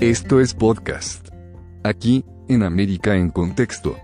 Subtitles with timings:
[0.00, 1.30] Esto es podcast.
[1.82, 3.96] Aquí, en América en Contexto.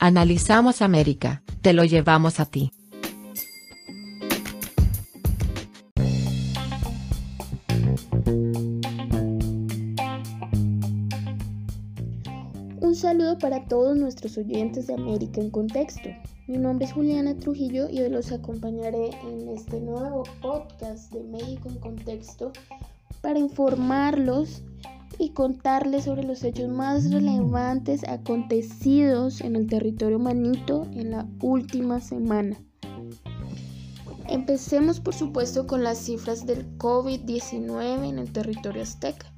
[0.00, 2.72] Analizamos América, te lo llevamos a ti.
[13.38, 16.08] Para todos nuestros oyentes de América en Contexto.
[16.46, 21.68] Mi nombre es Juliana Trujillo y hoy los acompañaré en este nuevo podcast de México
[21.68, 22.52] en Contexto
[23.20, 24.62] para informarlos
[25.18, 32.00] y contarles sobre los hechos más relevantes acontecidos en el territorio manito en la última
[32.00, 32.56] semana.
[34.28, 39.32] Empecemos por supuesto con las cifras del COVID-19 en el territorio azteca.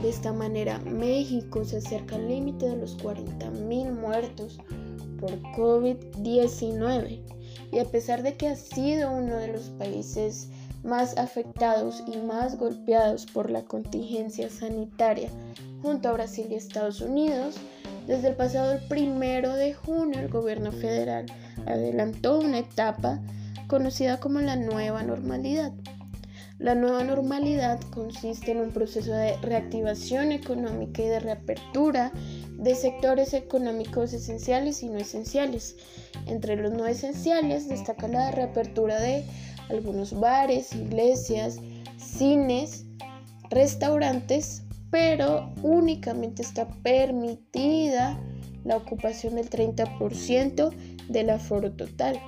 [0.00, 4.60] De esta manera, México se acerca al límite de los 40.000 muertos
[5.20, 7.20] por COVID-19.
[7.70, 10.48] Y a pesar de que ha sido uno de los países
[10.84, 15.30] más afectados y más golpeados por la contingencia sanitaria
[15.82, 17.56] junto a Brasil y Estados Unidos,
[18.06, 21.26] desde el pasado primero de junio el gobierno federal
[21.66, 23.20] adelantó una etapa
[23.66, 25.72] conocida como la nueva normalidad.
[26.58, 32.12] La nueva normalidad consiste en un proceso de reactivación económica y de reapertura
[32.58, 35.76] de sectores económicos esenciales y no esenciales.
[36.26, 39.24] Entre los no esenciales destaca la reapertura de
[39.68, 41.58] algunos bares, iglesias,
[41.96, 42.84] cines,
[43.50, 48.18] restaurantes, pero únicamente está permitida
[48.64, 50.70] la ocupación del 30%
[51.08, 52.20] del aforo total.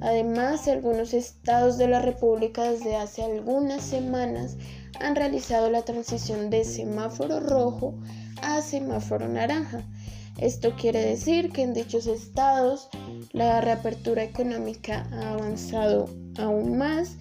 [0.00, 4.56] Además, algunos estados de la República desde hace algunas semanas
[5.00, 7.94] han realizado la transición de semáforo rojo
[8.42, 9.84] a semáforo naranja.
[10.38, 12.88] Esto quiere decir que en dichos estados
[13.32, 17.16] la reapertura económica ha avanzado aún más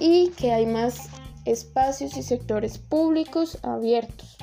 [0.00, 1.08] y que hay más
[1.44, 4.36] espacios y sectores públicos abiertos.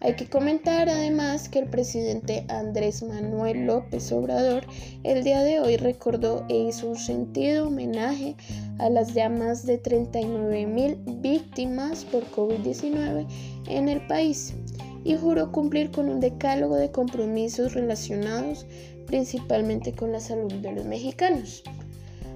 [0.00, 4.66] Hay que comentar además que el presidente Andrés Manuel López Obrador
[5.02, 8.36] el día de hoy recordó e hizo un sentido homenaje
[8.78, 13.26] a las ya más de 39 mil víctimas por COVID-19
[13.68, 14.52] en el país
[15.04, 18.66] y juró cumplir con un decálogo de compromisos relacionados
[19.14, 21.62] principalmente con la salud de los mexicanos.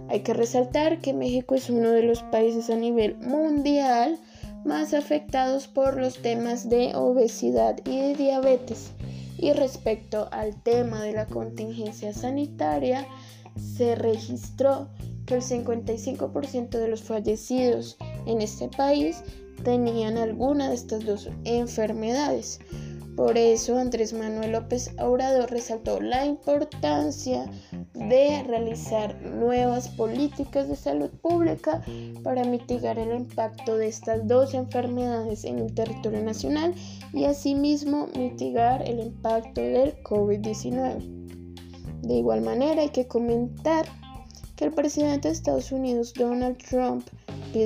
[0.08, 4.16] Hay que resaltar que México es uno de los países a nivel mundial
[4.64, 8.92] más afectados por los temas de obesidad y de diabetes.
[9.38, 13.04] Y respecto al tema de la contingencia sanitaria,
[13.56, 14.86] se registró
[15.26, 19.24] que el 55% de los fallecidos en este país
[19.64, 22.60] tenían alguna de estas dos enfermedades.
[23.18, 27.50] Por eso Andrés Manuel López Obrador resaltó la importancia
[27.92, 31.82] de realizar nuevas políticas de salud pública
[32.22, 36.76] para mitigar el impacto de estas dos enfermedades en el territorio nacional
[37.12, 41.02] y asimismo mitigar el impacto del COVID-19.
[42.02, 43.84] De igual manera hay que comentar
[44.54, 47.04] que el presidente de Estados Unidos, Donald Trump,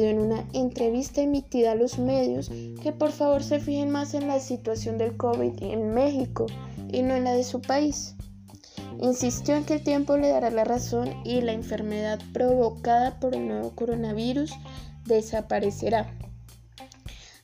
[0.00, 2.50] en una entrevista emitida a los medios
[2.82, 6.46] que por favor se fijen más en la situación del COVID en México
[6.90, 8.14] y no en la de su país.
[9.00, 13.48] Insistió en que el tiempo le dará la razón y la enfermedad provocada por el
[13.48, 14.52] nuevo coronavirus
[15.06, 16.14] desaparecerá.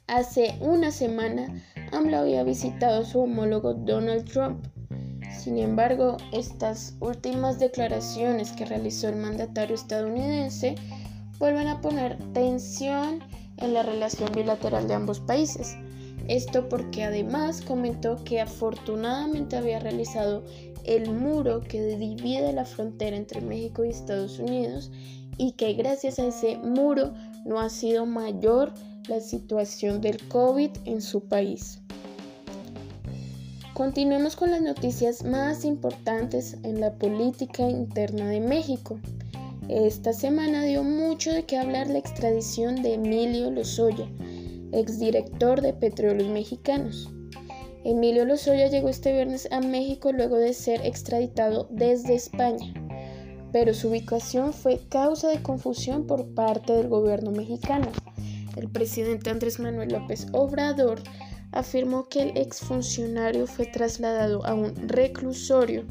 [0.07, 4.65] Hace una semana, AMLO había visitado a su homólogo Donald Trump.
[5.39, 10.77] Sin embargo, estas últimas declaraciones que realizó el mandatario estadounidense
[11.39, 13.21] vuelven a poner tensión
[13.57, 15.77] en la relación bilateral de ambos países.
[16.29, 20.45] Esto porque además comentó que afortunadamente había realizado
[20.85, 24.91] el muro que divide la frontera entre México y Estados Unidos
[25.37, 27.15] y que gracias a ese muro
[27.45, 28.73] no ha sido mayor
[29.09, 31.81] la situación del COVID en su país.
[33.73, 38.99] Continuemos con las noticias más importantes en la política interna de México.
[39.69, 44.09] Esta semana dio mucho de qué hablar la extradición de Emilio Lozoya,
[44.73, 47.11] exdirector de Petróleos Mexicanos.
[47.85, 52.73] Emilio Lozoya llegó este viernes a México luego de ser extraditado desde España,
[53.53, 57.89] pero su ubicación fue causa de confusión por parte del gobierno mexicano.
[58.57, 61.03] El presidente Andrés Manuel López Obrador
[61.53, 65.85] afirmó que el exfuncionario fue trasladado a un reclusorio.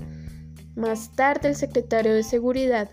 [0.75, 2.89] Más tarde, el secretario de Seguridad,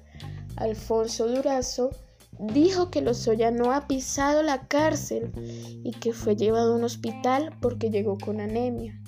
[0.57, 1.91] Alfonso Durazo,
[2.39, 5.31] dijo que Lozoya no ha pisado la cárcel
[5.85, 9.01] y que fue llevado a un hospital porque llegó con anemia.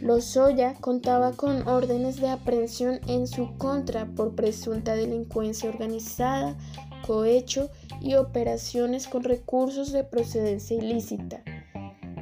[0.00, 6.58] Lozoya contaba con órdenes de aprehensión en su contra por presunta delincuencia organizada,
[7.06, 7.70] cohecho
[8.02, 11.42] y operaciones con recursos de procedencia ilícita,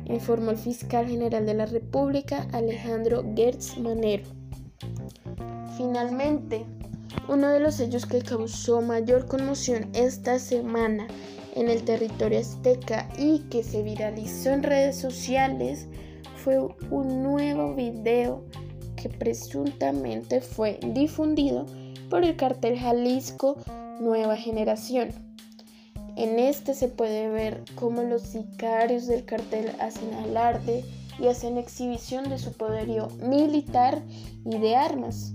[0.05, 4.29] informó el fiscal general de la República Alejandro Gertz Manero.
[5.77, 6.65] Finalmente,
[7.29, 11.07] uno de los hechos que causó mayor conmoción esta semana
[11.55, 15.87] en el territorio azteca y que se viralizó en redes sociales
[16.37, 16.59] fue
[16.91, 18.45] un nuevo video
[18.97, 21.67] que presuntamente fue difundido
[22.09, 23.59] por el cartel Jalisco
[24.01, 25.11] Nueva Generación.
[26.17, 30.85] En este se puede ver cómo los sicarios del cartel hacen alarde
[31.19, 34.03] y hacen exhibición de su poderío militar
[34.45, 35.35] y de armas.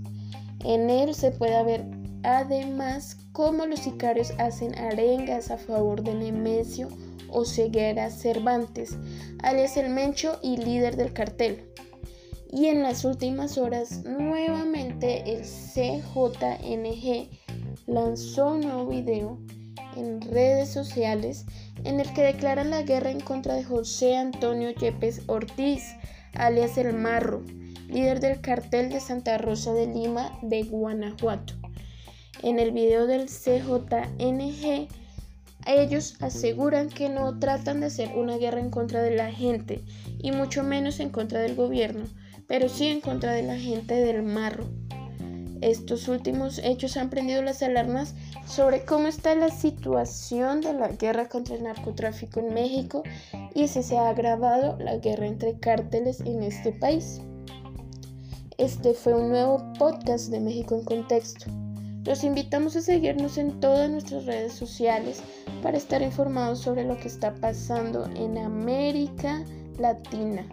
[0.64, 1.84] En él se puede ver
[2.22, 6.88] además cómo los sicarios hacen arengas a favor de Nemesio
[7.30, 8.96] o Ceguera Cervantes,
[9.42, 11.64] alias el Mencho y líder del cartel.
[12.50, 17.28] Y en las últimas horas, nuevamente el CJNG
[17.86, 19.38] lanzó un nuevo video
[19.96, 21.44] en redes sociales
[21.84, 25.94] en el que declaran la guerra en contra de José Antonio Yepes Ortiz,
[26.34, 27.42] alias el Marro,
[27.88, 31.54] líder del cartel de Santa Rosa de Lima de Guanajuato.
[32.42, 34.88] En el video del CJNG,
[35.66, 39.82] ellos aseguran que no tratan de hacer una guerra en contra de la gente,
[40.18, 42.04] y mucho menos en contra del gobierno,
[42.46, 44.64] pero sí en contra de la gente del marro.
[45.60, 48.14] Estos últimos hechos han prendido las alarmas
[48.46, 53.02] sobre cómo está la situación de la guerra contra el narcotráfico en México
[53.54, 57.20] y si se ha agravado la guerra entre cárteles en este país.
[58.58, 61.46] Este fue un nuevo podcast de México en Contexto.
[62.04, 65.22] Los invitamos a seguirnos en todas nuestras redes sociales
[65.62, 69.44] para estar informados sobre lo que está pasando en América
[69.78, 70.44] Latina.